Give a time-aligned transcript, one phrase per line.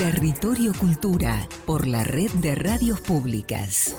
[0.00, 3.94] Territorio Cultura por la red de radios públicas.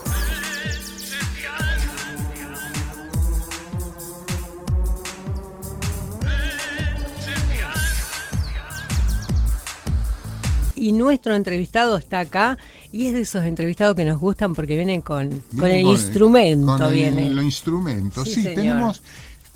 [10.73, 12.57] Y nuestro entrevistado está acá
[12.91, 16.79] y es de esos entrevistados que nos gustan porque vienen con, con el instrumento.
[16.79, 17.27] Con viene.
[17.27, 19.03] el, instrumento, Sí, sí, tenemos,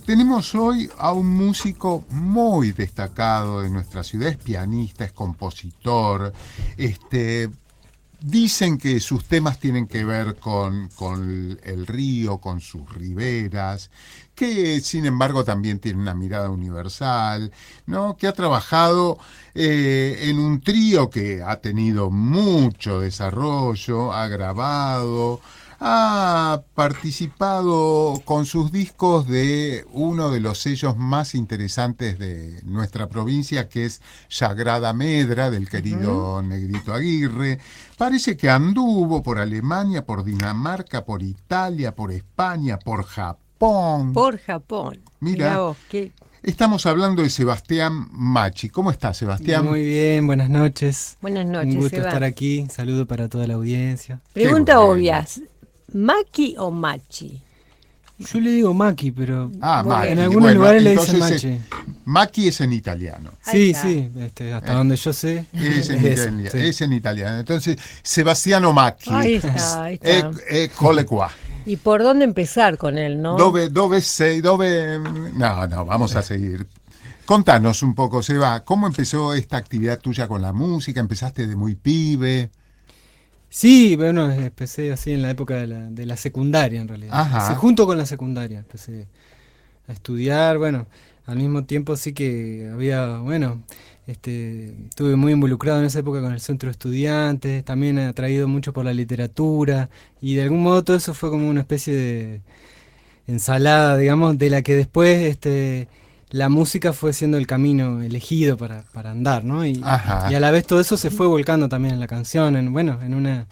[0.06, 6.32] tenemos hoy a un músico muy destacado de nuestra ciudad, es pianista, es compositor,
[6.78, 7.50] este,
[8.22, 10.90] dicen que sus temas tienen que ver con,
[11.64, 13.90] el río, con sus riberas,
[14.36, 17.52] que sin embargo también tiene una mirada universal,
[17.88, 18.16] ¿no?
[18.16, 19.18] que ha trabajado
[19.56, 25.42] eh, en un trío que ha tenido mucho desarrollo, ha grabado,
[25.88, 33.70] ha participado con sus discos de uno de los sellos más interesantes de nuestra provincia,
[33.70, 37.60] que es Sagrada Medra, del querido Negrito Aguirre.
[38.00, 44.12] Parece que anduvo por Alemania, por Dinamarca, por Italia, por España, por Japón.
[44.14, 45.02] Por Japón.
[45.20, 45.50] Mira.
[45.50, 48.70] Mirá vos, qué- Estamos hablando de Sebastián Machi.
[48.70, 49.66] ¿Cómo estás, Sebastián?
[49.66, 51.18] Muy bien, buenas noches.
[51.20, 52.68] Buenas noches, Un gusto estar aquí.
[52.72, 54.20] Saludo para toda la audiencia.
[54.32, 55.26] Pregunta obvia.
[55.96, 57.42] ¿Maki o Machi?
[58.18, 60.08] Yo le digo Maki, pero Ah, Maki.
[60.10, 61.48] en algunos lugares le dicen Machi.
[61.48, 61.62] eh,
[62.06, 63.32] Maki es en italiano.
[63.44, 63.82] Sí, está.
[63.88, 64.76] sí, este, hasta Eh.
[64.76, 65.46] donde yo sé.
[65.54, 66.58] Es en, eso, italiano, sí.
[66.60, 67.40] es en italiano.
[67.40, 69.10] Entonces, Sebastiano Macchi.
[69.12, 70.10] Ahí está, ahí está.
[70.10, 71.30] Eh, eh, cole qua.
[71.66, 73.38] ¿Y por dónde empezar con él, no?
[73.38, 75.00] Dove, dove sei, dove...
[75.34, 76.68] No, no, vamos a seguir.
[77.26, 81.00] Contanos un poco, Seba, ¿cómo empezó esta actividad tuya con la música?
[81.00, 82.52] ¿Empezaste de muy pibe?
[83.56, 87.18] Sí, bueno, empecé así en la época de la, de la secundaria en realidad.
[87.18, 87.56] Ajá.
[87.56, 89.08] Junto con la secundaria, empecé
[89.88, 90.88] a estudiar, bueno,
[91.26, 93.64] al mismo tiempo sí que había, bueno,
[94.08, 98.74] este, estuve muy involucrado en esa época con el centro de estudiantes, también atraído mucho
[98.74, 102.42] por la literatura y de algún modo todo eso fue como una especie de
[103.26, 105.88] ensalada, digamos, de la que después este,
[106.30, 109.66] la música fue siendo el camino elegido para, para andar, ¿no?
[109.66, 110.32] Y, Ajá.
[110.32, 113.00] y a la vez todo eso se fue volcando también en la canción, en, bueno,
[113.02, 113.48] en una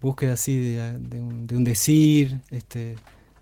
[0.00, 2.96] búsqueda así de, de un, de un decir, este,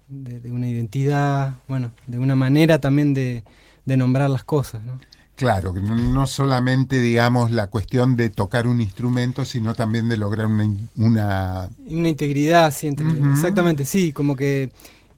[0.08, 3.44] de, de una identidad, bueno, de una manera también de,
[3.84, 5.00] de nombrar las cosas, ¿no?
[5.36, 11.68] Claro, no, solamente, digamos, la cuestión de tocar un instrumento, sino también de lograr una...
[11.86, 14.70] una integridad, sí, exactamente, sí, como que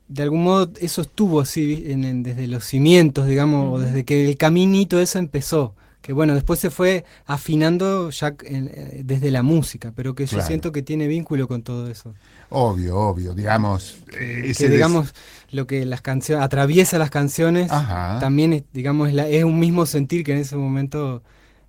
[0.09, 4.29] de algún modo eso estuvo así en- en- desde los cimientos, digamos, o desde que
[4.29, 5.75] el caminito eso empezó.
[6.03, 10.31] Que bueno, después se fue afinando ya en- eh, desde la música, pero que yo
[10.37, 10.47] Claro.
[10.47, 12.15] siento que tiene vínculo con todo eso.
[12.49, 13.97] obvio, obvio, digamos...
[14.13, 15.13] eh, que des- digamos
[15.51, 18.21] lo que las canciones atraviesa las canciones Ajá.
[18.21, 21.25] también es, digamos es, la- es un mismo sentir que en ese momento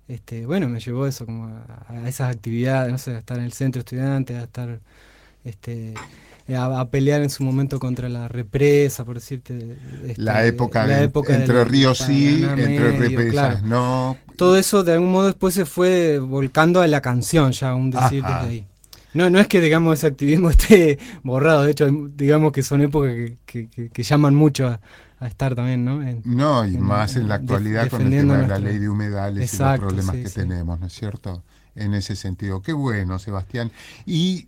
[0.06, 3.44] este bueno me llevó eso como a, a esas actividades no sé a estar en
[3.44, 4.78] el centro estudiante a estar
[5.44, 5.94] este
[6.54, 9.76] a, a pelear en su momento contra la represa por decirte
[10.06, 13.66] este, la época, la de- época entre ríos sí, entre represas claro.
[13.66, 14.16] no.
[14.36, 18.24] todo eso de algún modo después se fue volcando a la canción ya un decir
[18.24, 18.42] Ajá.
[18.42, 18.66] desde ahí
[19.14, 23.12] no, no es que digamos ese activismo esté borrado, de hecho digamos que son épocas
[23.14, 24.80] que, que- que- que llaman mucho a,
[25.20, 26.02] a estar también, ¿no?
[26.06, 28.78] En- No, y en- más en la actualidad def- con el tema de la ley
[28.78, 30.34] de humedales Exacto, y los problemas sí, que sí.
[30.36, 31.42] tenemos, ¿no es cierto?
[31.74, 32.60] En ese sentido.
[32.60, 33.72] Qué bueno, Sebastián.
[34.04, 34.46] ¿Y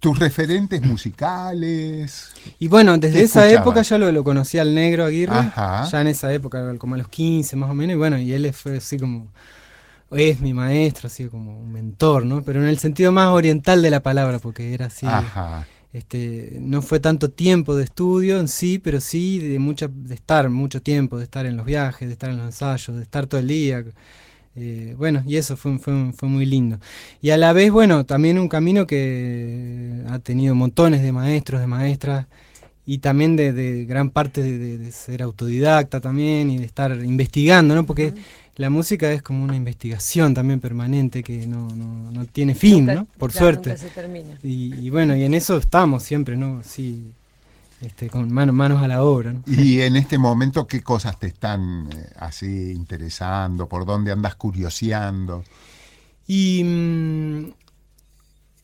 [0.00, 2.32] tus referentes musicales?
[2.58, 3.62] Y bueno, desde ¿Qué esa escuchabas?
[3.62, 5.84] época ya lo, lo conocí al negro Aguirre, Ajá.
[5.90, 8.52] ya en esa época, como a los 15 más o menos, y bueno, y él
[8.52, 9.32] fue así como,
[10.10, 12.42] es mi maestro, así como un mentor, ¿no?
[12.42, 15.66] Pero en el sentido más oriental de la palabra, porque era así, Ajá.
[15.92, 20.48] este, no fue tanto tiempo de estudio en sí, pero sí de mucha, de estar
[20.50, 23.40] mucho tiempo, de estar en los viajes, de estar en los ensayos, de estar todo
[23.40, 23.84] el día.
[24.56, 26.78] Eh, bueno, y eso fue, fue, fue muy lindo.
[27.20, 31.66] Y a la vez, bueno, también un camino que ha tenido montones de maestros, de
[31.66, 32.26] maestras,
[32.84, 37.86] y también de, de gran parte de, ser autodidacta también y de estar investigando, ¿no?
[37.86, 38.12] Porque
[38.56, 42.94] la música es como una investigación también permanente que no, no, no tiene fin, Nunca-
[42.94, 43.06] ¿no?
[43.18, 43.70] Por claro, suerte.
[43.70, 44.38] nunca se termina.
[44.42, 46.62] Y, y bueno, y en eso estamos siempre, ¿no?
[46.64, 47.12] Sí,
[47.82, 49.42] este, con mano- manos a la obra, ¿no?
[49.46, 53.68] Y en este momento, ¿qué cosas te están eh, así interesando?
[53.68, 55.44] ¿Por dónde andas curioseando?
[56.26, 57.44] Y mm,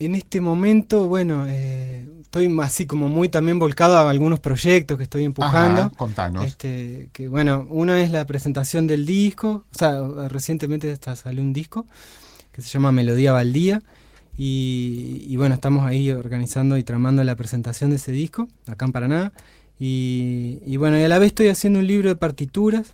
[0.00, 5.02] en este momento, bueno, eh, estoy así como muy también volcado a algunos proyectos que
[5.04, 5.80] estoy empujando.
[5.82, 6.44] Ajá, contanos.
[6.46, 11.52] Este, que bueno, una es la presentación del disco, o sea, recientemente hasta salió un
[11.52, 11.86] disco
[12.52, 13.82] que se llama Melodía Baldía.
[14.38, 18.92] Y, y bueno, estamos ahí organizando y tramando la presentación de ese disco, acá en
[18.92, 19.32] Paraná.
[19.80, 22.92] Y, y bueno, y a la vez estoy haciendo un libro de partituras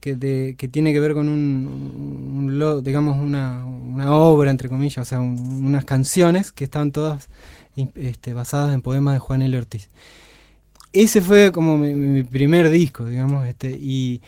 [0.00, 1.66] que, que tiene que ver con un,
[2.38, 7.28] un lo- digamos, una, una obra, entre comillas, o sea, unas canciones que estaban todas
[7.96, 9.58] este, basadas en poemas de Juan L.
[9.58, 9.88] Ortiz.
[10.92, 14.22] Ese fue como mi, primer disco, digamos, este, y,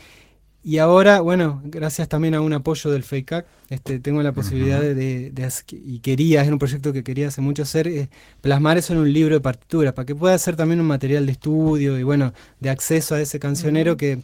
[0.62, 5.33] y, ahora, bueno, gracias también a un apoyo del FEICAC, este, tengo la posibilidad de,
[5.71, 8.09] y quería, es un proyecto que quería hace mucho hacer, eh,
[8.41, 11.33] plasmar eso en un libro de partituras, para que pueda ser también un material de
[11.33, 14.23] estudio y bueno, de acceso a ese cancionero que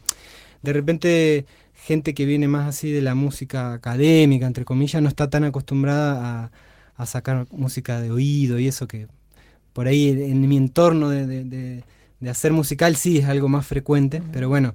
[0.63, 1.47] de repente
[1.87, 6.51] gente que viene más así de la música académica, entre comillas, no está tan acostumbrada
[6.97, 9.07] a, sacar música de oído y eso que
[9.73, 11.85] por ahí en mi entorno de,
[12.29, 14.75] hacer musical sí es algo más frecuente, pero bueno,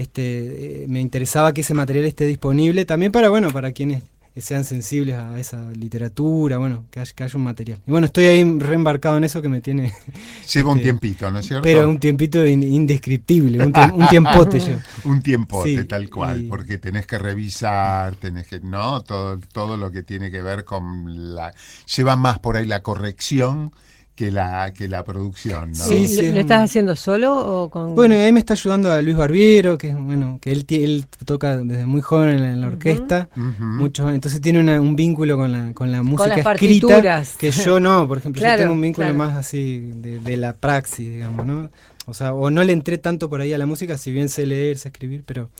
[0.00, 4.02] este, eh, me interesaba que ese material esté disponible también para, bueno, para quienes
[4.36, 7.80] sean sensibles a esa literatura, bueno, que haya, que haya, un material.
[7.86, 9.92] Y bueno, estoy ahí reembarcado en eso que me tiene...
[10.54, 11.62] Lleva un este, tiempito, ¿no es cierto?
[11.62, 14.78] Pero un tiempito indescriptible, un, tiempote yo.
[15.04, 19.02] un tiempote, tal cual, porque tenés que revisar, tenés que, ¿no?
[19.02, 21.52] Todo, todo lo que tiene que ver con la...
[21.94, 23.72] Lleva más por ahí la corrección
[24.14, 25.70] que la, que la producción.
[25.70, 25.76] ¿no?
[25.76, 27.94] Sí, ¿Lo, estás haciendo solo o con...?
[27.94, 31.86] Bueno, ahí me está ayudando a Luis Barbiero, que bueno, que él, él toca desde
[31.86, 37.22] muy joven en la, orquesta, entonces tiene un vínculo con la, con la música escrita
[37.38, 41.46] que yo no, por ejemplo, yo tengo un vínculo más así de, la praxis, digamos,
[41.46, 41.70] ¿no?
[42.06, 44.44] O sea, o no le entré tanto por ahí a la música, si bien sé
[44.44, 45.50] leer, sé escribir, pero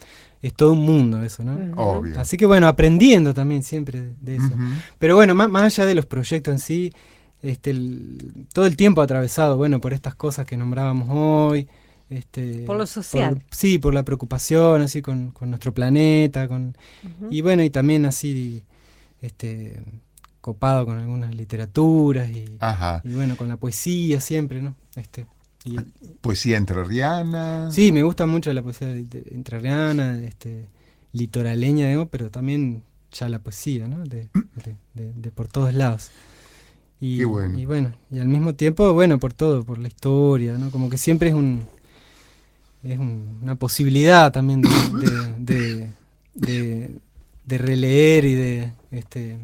[0.42, 1.58] es todo un mundo eso, ¿no?
[1.76, 2.18] Obvio.
[2.18, 4.50] Así que bueno, aprendiendo también siempre de, eso.
[4.98, 6.92] Pero bueno, más, más allá de los proyectos en sí,
[7.42, 7.74] este,
[8.52, 11.68] todo el tiempo atravesado, bueno, por estas cosas que nombrábamos hoy.
[12.10, 13.44] Este, por lo social.
[13.52, 16.76] sí, por la preocupación, así, con, nuestro planeta, con,
[17.30, 18.64] y bueno, y también así,
[19.22, 19.80] este,
[20.40, 22.46] copado con algunas literaturas y,
[23.04, 24.74] bueno, con la poesía siempre, ¿no?
[24.96, 25.26] Este,
[26.20, 27.70] poesía entrerriana.
[27.70, 30.66] Sí, me gusta mucho la poesía entrerriana, este,
[31.12, 32.82] litoraleña, digamos, pero también
[33.12, 34.04] ya la poesía, ¿no?
[34.04, 34.28] de,
[34.94, 36.10] de por todos lados.
[37.00, 37.58] Y, bueno.
[37.58, 40.70] y bueno, y al mismo tiempo, bueno, por todo, por la historia, ¿no?
[40.70, 41.64] Como que siempre es un
[42.82, 44.62] es una posibilidad también
[45.38, 45.90] de,
[46.34, 49.36] de, releer y de este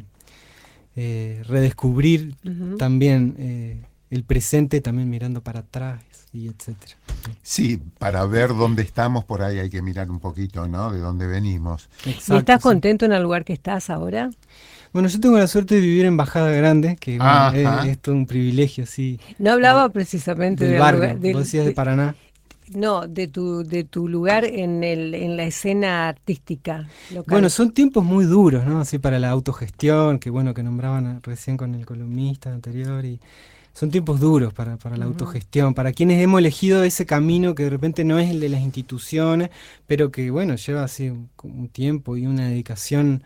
[0.95, 2.35] eh, redescubrir
[2.77, 6.01] también eh, el presente, también mirando para atrás
[6.33, 6.95] y etcétera.
[7.41, 10.91] Sí, para ver dónde estamos, por ahí hay que mirar un poquito, ¿no?
[10.91, 11.89] De dónde venimos.
[12.05, 14.29] estás contento en el lugar que estás ahora?
[14.93, 17.19] Bueno, yo tengo la suerte de vivir en Bajada Grande, que
[17.85, 19.19] es, todo un privilegio, sí.
[19.37, 22.15] No hablaba precisamente del barrio, vos decías de, Paraná.
[22.69, 27.25] No, de tu, de tu lugar en, el, en la escena artística local.
[27.27, 28.81] Bueno, son tiempos muy duros, ¿no?
[28.81, 33.19] Así para la autogestión, que bueno, que nombraban recién con el columnista anterior y
[33.77, 37.69] son tiempos duros para, para la autogestión, para quienes hemos elegido ese camino que de
[37.69, 39.51] repente no es el de las instituciones,
[39.85, 41.11] pero que bueno, lleva así
[41.43, 43.23] un tiempo y una dedicación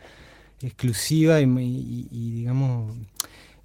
[0.62, 2.98] exclusiva y, digamos,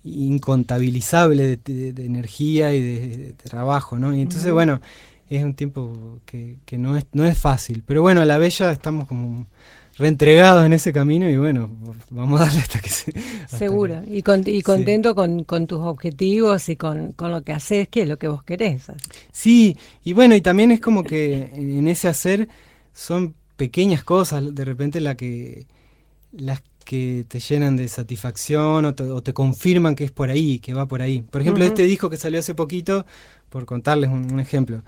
[0.04, 4.14] incontabilizable de, energía y de, trabajo, ¿no?
[4.14, 4.80] Y entonces, bueno,
[5.28, 7.82] es un tiempo que, no, es, no es fácil.
[7.84, 9.48] Pero bueno, a la bella estamos como
[9.96, 11.70] reentregados en ese camino y bueno,
[12.10, 13.12] vamos a darle hasta que se...
[13.48, 14.18] Seguro, y,
[14.50, 18.42] y contento con, tus objetivos y con, lo que haces, que es lo que vos
[18.42, 18.84] querés.
[19.32, 22.48] Sí, y bueno, y también es como que en ese hacer
[22.92, 25.66] son pequeñas cosas, de repente la que
[26.32, 30.86] las que te llenan de satisfacción o te, confirman que es por ahí, que va
[30.86, 31.22] por ahí.
[31.22, 33.04] Por ejemplo, este disco que salió hace poquito,
[33.50, 34.82] por contarles un, ejemplo,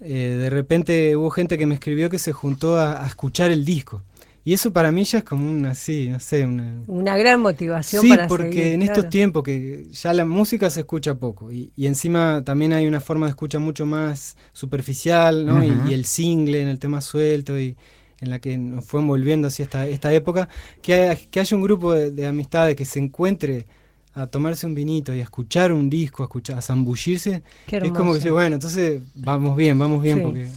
[0.00, 4.02] eh, de repente hubo gente que me escribió que se juntó a, escuchar el disco.
[4.48, 6.82] Y eso para mí ya es como una, sí, no sé, una...
[6.86, 11.52] Una gran motivación sí, porque en estos tiempos que ya la música se escucha poco
[11.52, 15.62] y, encima también hay una forma de escucha mucho más superficial, ¿no?
[15.62, 17.76] y, y, el single en el tema suelto y
[18.22, 20.48] en la que nos fue envolviendo así esta, esta época,
[20.80, 23.66] que, que haya un grupo de, amistades que se encuentre
[24.14, 28.12] a tomarse un vinito y a escuchar un disco, a escuchar, a zambullirse, es como
[28.12, 30.48] que dice, bueno, entonces vamos bien, vamos bien, porque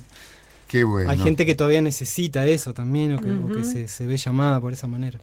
[0.72, 1.12] Qué bueno.
[1.12, 5.20] hay gente que todavía necesita eso también, o que, se, ve llamada por esa manera.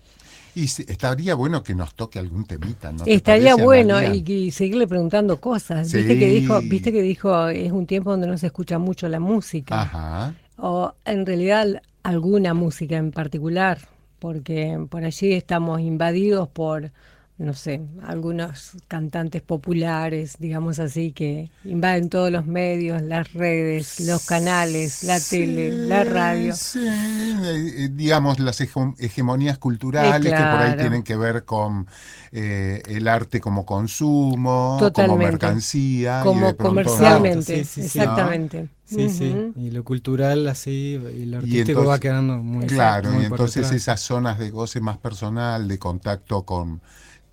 [0.54, 3.04] Y estaría bueno que nos toque algún temita, ¿no?
[3.06, 5.90] Estaría bueno y, seguirle preguntando cosas.
[5.90, 9.20] Viste que dijo, viste que dijo, es un tiempo donde no se escucha mucho la
[9.20, 9.80] música.
[9.80, 10.34] Ajá.
[10.58, 13.78] O en realidad alguna música en particular,
[14.18, 16.90] porque por allí estamos invadidos por,
[17.38, 24.26] no sé, algunos cantantes populares, digamos así, que invaden todos los medios, las redes, los
[24.26, 26.52] canales, la tele, la radio.
[26.56, 26.84] Sí.
[26.84, 31.86] Eh, digamos, las hegemonías culturales que por ahí tienen que ver con
[32.32, 36.22] eh, el arte como consumo, como mercancía.
[36.24, 38.68] Como comercialmente, exactamente.
[38.84, 39.52] Sí, sí.
[39.54, 44.40] Y lo cultural así, y lo artístico va quedando muy Claro, y entonces esas zonas
[44.40, 46.80] de goce más personal, de contacto con,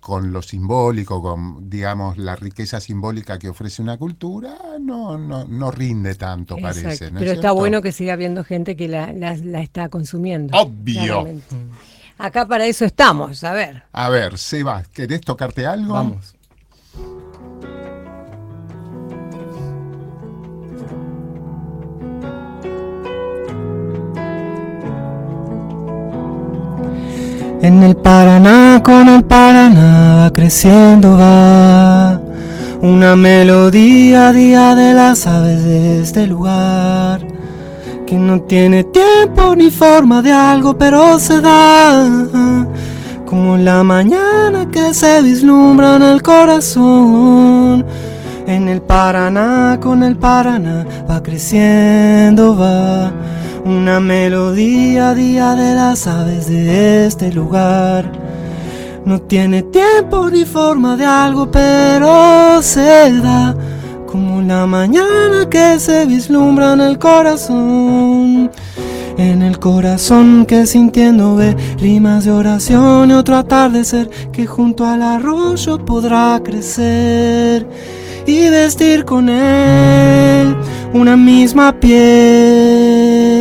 [0.06, 5.70] con lo simbólico, con, digamos, la riqueza simbólica que ofrece una cultura, no, no, no
[5.72, 7.10] rinde tanto, parece.
[7.10, 9.32] Pero está bueno que siga habiendo gente que la, la,
[9.62, 10.56] está consumiendo.
[10.56, 11.26] Obvio.
[12.18, 13.82] Acá para eso estamos, a ver.
[13.90, 15.94] A ver, Seba, ¿querés tocarte algo?
[15.94, 16.35] Vamos.
[27.66, 32.20] En el Paraná, con el Paraná va creciendo va.
[32.80, 37.26] Una melodía día de las aves de este lugar
[38.06, 42.08] que no tiene tiempo ni forma de algo, pero se da.
[43.26, 47.84] Como la mañana que se vislumbra en el corazón.
[48.46, 53.10] En el Paraná, con el Paraná va creciendo va
[53.66, 58.12] una melodía día de las aves de este lugar.
[59.04, 63.56] No tiene tiempo ni forma de algo, pero se da
[64.06, 68.50] como la mañana que se vislumbra en el corazón.
[69.18, 75.02] En el corazón que sintiendo ve rimas de oración y otro atardecer que junto al
[75.02, 77.66] arroyo podrá crecer
[78.26, 80.54] y vestir con él
[80.92, 83.35] una misma piel.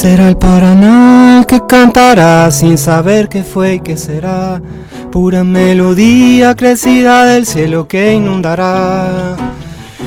[0.00, 4.62] Será el Paraná que cantará sin saber qué fue y qué será.
[5.10, 9.49] Pura melodía crecida del cielo que inundará.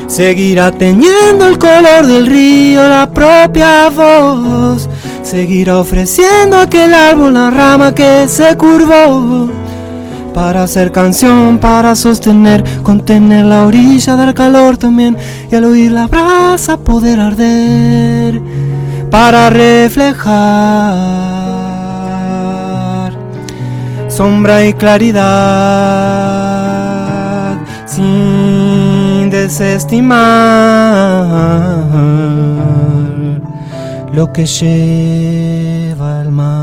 [0.07, 4.89] Seguirá teñiendo el color del río la propia voz.
[5.23, 9.49] Seguirá ofreciendo aquel árbol la rama que se curvó.
[10.33, 15.15] Para hacer canción, para sostener, contener la orilla del calor también.
[15.51, 18.41] Y al oír la brasa poder arder
[19.09, 20.33] para reflejar
[24.07, 25.23] sombra y claridad
[29.43, 30.15] desestimar
[34.13, 36.62] lo que lleva al mar.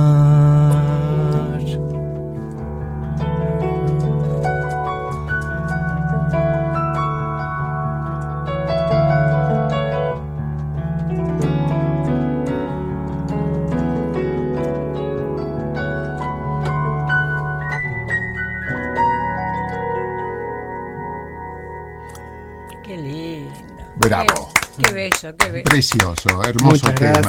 [25.65, 27.21] Precioso, hermoso tema.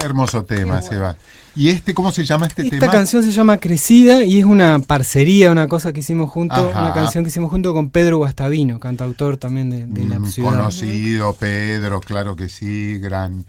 [0.00, 1.16] Hermoso tema, Seba.
[1.54, 2.76] ¿Y este, cómo se llama este tema?
[2.76, 6.94] Esta canción se llama Crecida y es una parcería, una cosa que hicimos junto, una
[6.94, 10.50] canción que hicimos junto con Pedro Guastavino, cantautor también de, la mm, ciudad.
[10.50, 13.44] Conocido, Pedro, claro que sí, gran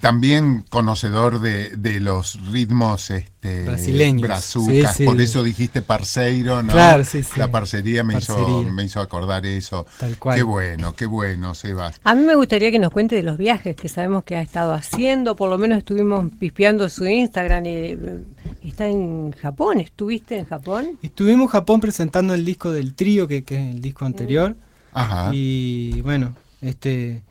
[0.00, 4.22] también conocedor de, los ritmos este, brasileños.
[4.22, 6.72] Brazucas, por eso dijiste parceiro, ¿no?
[6.72, 9.86] Claro, sí, La parcería me hizo, me hizo acordar eso.
[9.98, 10.36] Tal cual.
[10.36, 12.00] Qué bueno, qué bueno, Sebas.
[12.04, 14.72] A mí me gustaría que nos cuente de los viajes que sabemos que ha estado
[14.72, 17.98] haciendo, por lo menos estuvimos pispeando su Instagram y
[18.62, 20.98] está en Japón, ¿estuviste en Japón?
[21.02, 24.56] Estuvimos en Japón presentando el disco del trío, que, que es el disco anterior.
[24.92, 25.30] Ajá.
[25.32, 27.22] Y bueno, este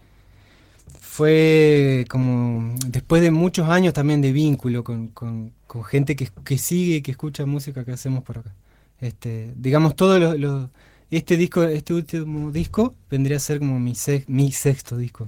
[1.12, 5.52] fue como después de muchos años también de vínculo con, con,
[5.84, 8.54] gente que, que, sigue que escucha música que hacemos por acá.
[9.02, 10.70] Este, digamos, todo lo,
[11.10, 13.92] este disco, este último disco vendría a ser como mi,
[14.28, 15.26] mi sexto disco.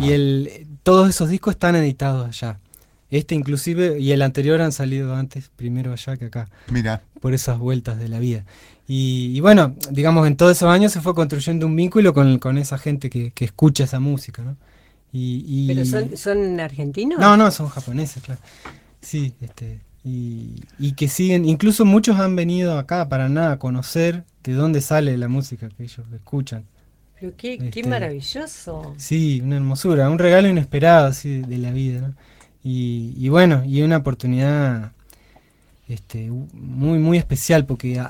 [0.00, 2.58] Y el, todos esos discos están editados allá.
[3.10, 6.48] Este inclusive y el anterior han salido antes, primero allá que acá.
[6.70, 7.02] Mira.
[7.20, 8.46] Por esas vueltas de la vida.
[8.86, 12.78] Y, bueno, digamos, en todos esos años se fue construyendo un vínculo con, con esa
[12.78, 14.56] gente que, que escucha esa música, ¿no?
[15.12, 17.18] Y, ¿Pero son, son argentinos?
[17.18, 18.40] No, no, son japoneses, claro.
[19.00, 24.24] Sí, este, y, y, que siguen, incluso muchos han venido acá para nada a conocer
[24.44, 26.64] de dónde sale la música que ellos escuchan.
[27.20, 28.94] Pero qué, qué este, maravilloso.
[28.96, 32.14] Sí, una hermosura, un regalo inesperado así de, la vida, ¿no?
[32.62, 34.92] Y, y, bueno, y una oportunidad
[35.88, 38.00] este, muy, muy especial porque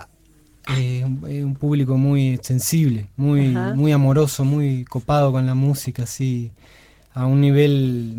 [0.77, 6.51] es un, público muy sensible, muy, muy amoroso, muy copado con la música, así
[7.19, 8.15] a un nivel,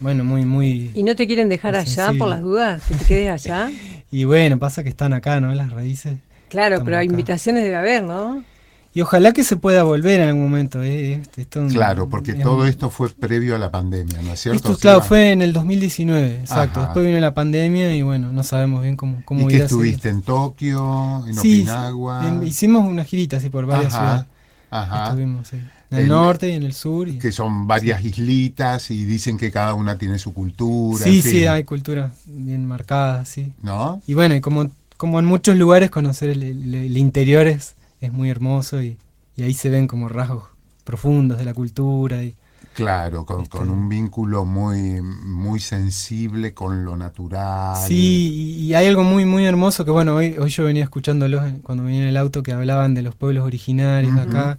[0.00, 0.90] bueno, muy, muy...
[0.94, 2.82] ¿Y no te quieren dejar allá por las dudas?
[2.86, 3.70] ¿Que te quedes allá?
[4.10, 5.54] y bueno, pasa que están acá, ¿no?
[5.54, 6.18] Las raíces.
[6.48, 8.42] Claro, pero invitaciones debe haber, ¿no?
[8.92, 10.82] y ojalá que se pueda volver en algún momento.
[10.82, 11.22] Eh,
[11.70, 14.72] claro, porque todo esto fue previo a la pandemia, ¿no es cierto?
[14.72, 16.80] Esto, claro, fue en el 2019, exacto.
[16.80, 20.22] Después vino la pandemia y bueno, no sabemos bien cómo, cómo ¿Y que estuviste en
[20.22, 22.42] Tokio, en sí, Okinawa?
[22.44, 24.26] hicimos una girita así por varias ciudades.
[24.70, 25.04] Ajá.
[25.04, 25.48] Estuvimos,
[25.90, 27.08] En el, norte y en el sur.
[27.18, 31.04] que son varias islitas y dicen que cada una tiene su cultura.
[31.04, 33.52] Sí, sí, hay culturas bien marcadas, sí.
[33.62, 34.00] ¿No?
[34.06, 38.82] Y bueno, y como, como en muchos lugares conocer el interior es es muy hermoso
[38.82, 38.98] y,
[39.38, 40.44] ahí se ven como rasgos
[40.84, 42.22] profundos de la cultura.
[42.22, 42.34] Y,
[42.74, 47.76] Claro, con, este un vínculo muy, muy sensible con lo natural.
[47.86, 51.84] Sí, y hay algo muy, muy hermoso que, bueno, hoy, hoy yo venía escuchándolos cuando
[51.84, 54.58] venía en el auto que hablaban de los pueblos originarios acá,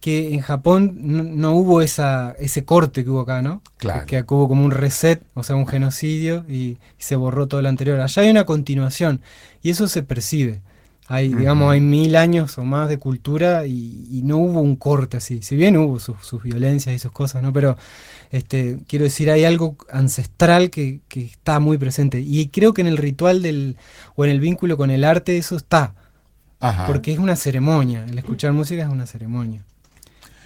[0.00, 3.62] que en Japón no, hubo esa, ese corte que hubo acá, ¿no?
[3.78, 4.06] Claro.
[4.06, 7.68] Que, hubo como un reset, o sea, un genocidio y, y se borró todo lo
[7.68, 8.00] anterior.
[8.00, 9.20] Allá hay una continuación
[9.62, 10.62] y eso se percibe.
[11.08, 15.40] Hay, digamos, hay mil años o más de cultura y, no hubo un corte así.
[15.40, 17.52] Si bien hubo sus, violencias y sus cosas, ¿no?
[17.52, 17.76] Pero
[18.32, 22.20] este, quiero decir, hay algo ancestral que, está muy presente.
[22.20, 23.76] Y creo que en el ritual del,
[24.16, 25.94] o en el vínculo con el arte eso está.
[26.88, 28.04] Porque es una ceremonia.
[28.08, 29.62] El escuchar música es una ceremonia.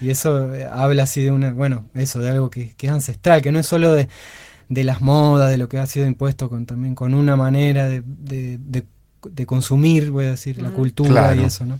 [0.01, 3.53] Y eso eh, habla así de una, bueno, eso, de algo que, es ancestral, que
[3.53, 4.09] no es solo de,
[4.69, 8.85] las modas, de lo que ha sido impuesto con también con una manera de, de
[9.29, 11.79] de consumir, voy a decir, la cultura y eso, ¿no?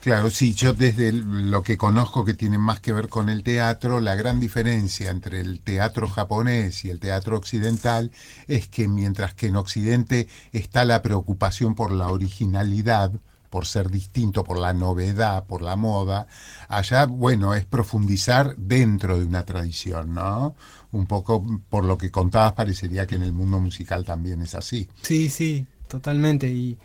[0.00, 4.00] Claro, sí, yo desde lo que conozco que tiene más que ver con el teatro,
[4.00, 8.10] la gran diferencia entre el teatro japonés y el teatro occidental
[8.48, 13.12] es que mientras que en Occidente está la preocupación por la originalidad,
[13.52, 16.26] por ser distinto, por la novedad, por la moda,
[16.68, 20.56] allá, bueno, es profundizar dentro de una tradición, ¿no?
[20.90, 24.88] Un poco por lo que contabas, parecería que en el mundo musical también es así.
[25.02, 26.48] Sí, sí, totalmente.
[26.48, 26.78] Y,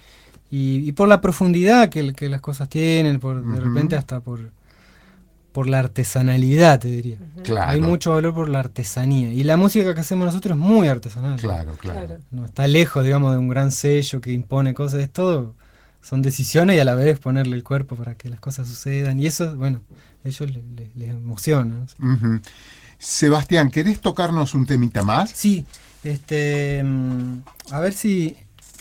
[0.51, 4.51] y, por la profundidad que, que, las cosas tienen, por, de repente hasta por,
[5.53, 7.17] por la artesanalidad, te diría.
[7.61, 9.31] Hay mucho valor por la artesanía.
[9.31, 11.39] Y la música que hacemos nosotros es muy artesanal.
[11.39, 12.17] Claro, claro.
[12.29, 14.99] No está lejos, digamos, de un gran sello que impone cosas.
[14.99, 15.55] Es todo.
[16.07, 19.19] Son decisiones y a la vez ponerle el cuerpo para que las cosas sucedan.
[19.19, 19.81] Y eso, bueno,
[20.23, 20.49] a ellos
[20.95, 21.85] les, emociona.
[22.97, 25.31] Sebastián, ¿querés tocarnos un temita más?
[25.31, 25.65] Sí.
[26.03, 27.39] Este, mm,
[27.71, 28.37] a ver si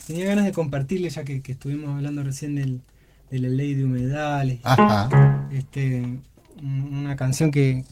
[0.06, 2.80] Tenía ganas de compartirle, ya que, estuvimos hablando recién del,
[3.28, 4.60] de la ley de humedales.
[5.50, 6.20] Este,
[6.62, 7.84] una canción que,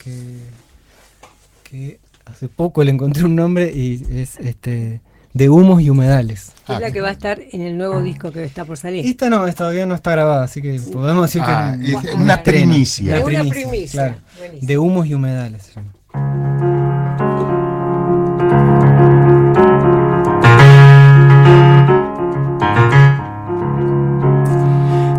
[1.68, 5.00] que, hace poco le encontré un nombre y es este
[5.34, 6.52] de humos y humedales.
[6.68, 9.04] Es la que va a estar en el nuevo disco que está por salir.
[9.04, 12.42] Esta no, esta todavía no está grabada, así que podemos decir que ah, es una,
[12.42, 13.22] primicia.
[13.22, 14.18] Una primicia,
[14.62, 15.72] de humos y humedales.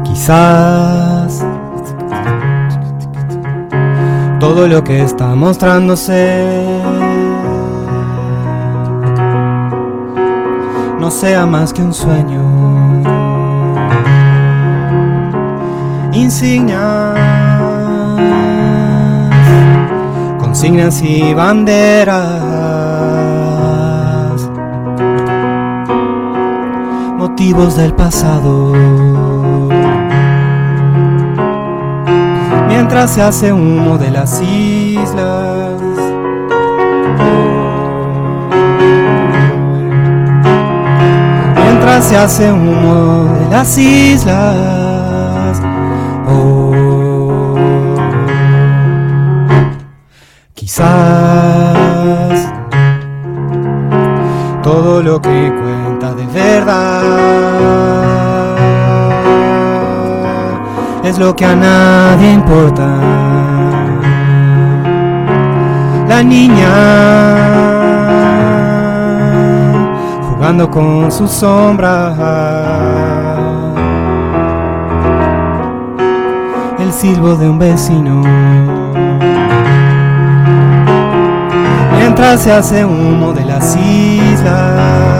[0.05, 1.45] Quizás
[4.39, 6.94] todo lo que está mostrándose
[11.05, 12.41] no sea más que un sueño.
[16.13, 17.19] Insignias,
[20.39, 22.25] consignas y banderas,
[27.19, 28.73] motivos del pasado.
[32.67, 35.54] mientras se hace humo de las islas.
[42.05, 45.59] Se hace humo de las islas.
[46.27, 47.55] Oh,
[50.53, 50.85] quizás
[54.61, 57.03] todo lo que cuenta de verdad
[61.03, 62.87] es lo que a nadie importa.
[66.07, 67.64] La niña
[70.45, 72.15] jugando con sus sombras.
[76.77, 78.21] El silbo de un vecino.
[81.97, 85.15] Mientras se hace humo de las islas.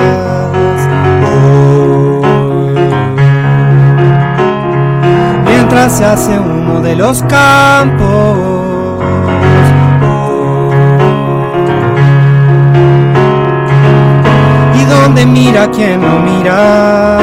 [5.90, 8.55] se hace uno de los campos.
[15.15, 17.17] Donde mira quien no mira.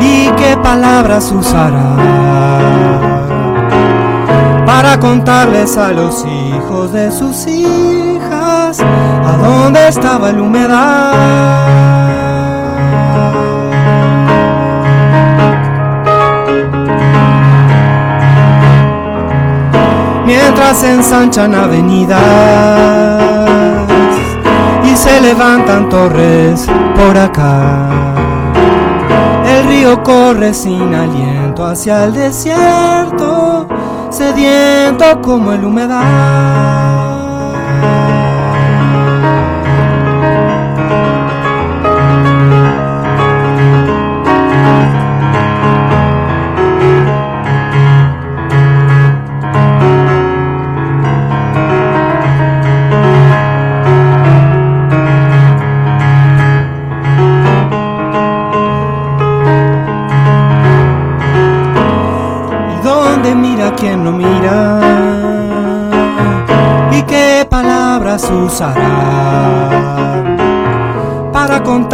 [0.00, 1.96] Y qué palabras usará
[4.64, 11.60] para contarles a los hijos de sus hijas a dónde estaba la humedad.
[20.24, 23.39] mientras ensanchan avenidas
[25.00, 27.88] se levantan torres por acá.
[29.46, 33.66] El río corre sin aliento hacia el desierto,
[34.10, 36.99] sediento como el humedad.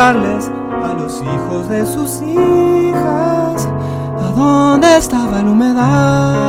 [0.08, 6.46] A los hijos de sus hijas a dónde estaba la humedad.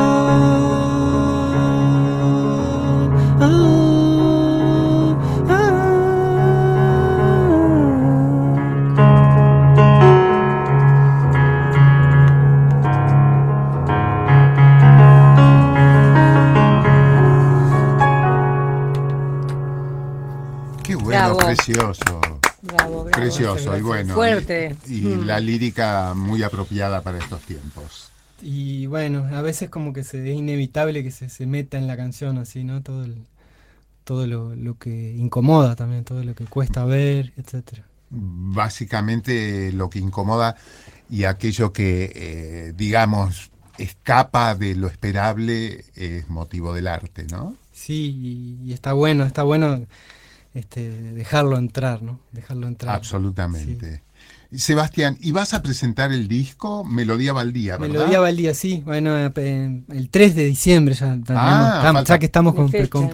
[21.48, 22.17] Precioso.
[23.38, 24.14] Precioso y bueno.
[24.14, 24.76] Fuerte.
[24.86, 25.26] Y, mm.
[25.26, 28.10] la lírica muy apropiada para estos tiempos.
[28.40, 31.96] Y bueno, a veces como que se, es inevitable que se, se meta en la
[31.96, 32.82] canción así, ¿no?
[32.82, 33.04] Todo,
[34.04, 37.84] todo lo, que incomoda también, todo lo que cuesta ver, etcétera.
[38.10, 40.56] Básicamente lo que incomoda
[41.10, 47.54] y aquello que, eh, digamos, escapa de lo esperable es motivo del arte, ¿no?
[47.72, 49.86] Sí, y está bueno, está bueno
[50.58, 52.20] este, dejarlo entrar, ¿no?
[52.32, 52.96] Dejarlo entrar.
[52.96, 54.02] Absolutamente.
[54.50, 57.92] Sebastián, ¿y vas a presentar el disco Melodía Valdía, verdad?
[57.92, 58.82] Melodía Valdía, sí.
[58.84, 63.10] Bueno, eh, el 3 de diciembre ya, ah, ya que estamos con, con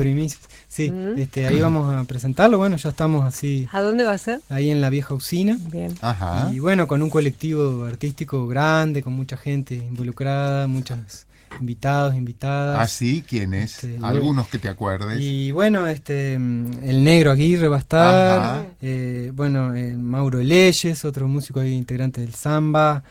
[0.68, 2.58] Sí, este, ahí vamos a presentarlo.
[2.58, 3.68] Bueno, ya estamos así.
[3.72, 4.40] ¿A dónde va a ser?
[4.48, 5.58] Ahí en la vieja usina.
[5.72, 5.92] Bien.
[6.02, 6.50] Ajá.
[6.52, 11.26] Y bueno, con un colectivo artístico grande, con mucha gente involucrada, muchas
[11.60, 12.78] invitados, invitadas.
[12.80, 13.84] Ah, sí, ¿quiénes?
[13.84, 15.20] Este, Algunos que te acuerdes.
[15.20, 21.60] Y bueno, este el negro Aguirre va a estar, eh, bueno, Mauro Leyes, otro músico
[21.60, 23.02] ahí integrante del Samba,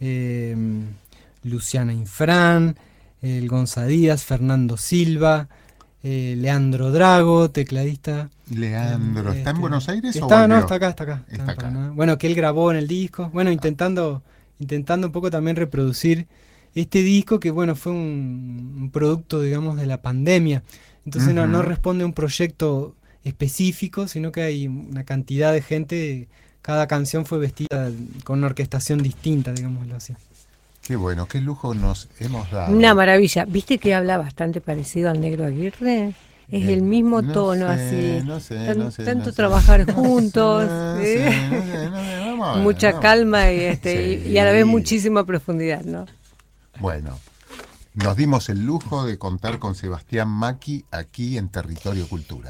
[0.00, 0.56] eh,
[1.44, 2.76] Luciana Infran,
[3.20, 5.48] el Gonza Díaz, Fernando Silva,
[6.02, 8.28] eh, Leandro Drago, tecladista.
[8.50, 11.24] Leandro, ¿está en este, Buenos Aires está, No, está acá, está acá.
[11.28, 11.70] Está acá.
[11.94, 13.30] Bueno, que él grabó en el disco.
[13.32, 14.22] Bueno, intentando,
[14.58, 16.26] intentando un poco también reproducir
[16.74, 20.62] este disco que bueno fue un, producto digamos de la pandemia
[21.04, 26.28] entonces no, no, responde a un proyecto específico sino que hay una cantidad de gente
[26.62, 27.90] cada canción fue vestida
[28.24, 30.14] con una orquestación distinta digámoslo así
[30.82, 32.74] Qué bueno, qué lujo nos hemos dado.
[32.74, 33.44] Una maravilla.
[33.44, 36.12] ¿Viste que habla bastante parecido al Negro Aguirre?
[36.50, 38.20] Es el mismo tono así.
[38.24, 40.68] No sé, no sé, tanto trabajar juntos.
[42.58, 46.06] Mucha calma y, este, y, a la vez muchísima profundidad, ¿no?
[46.80, 47.18] Bueno,
[47.94, 52.40] nos dimos el lujo de contar con Sebastián Maki aquí en Territorio Cultura.